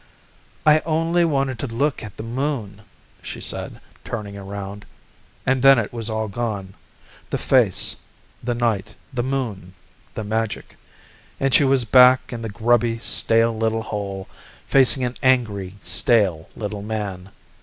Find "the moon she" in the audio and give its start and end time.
2.17-3.39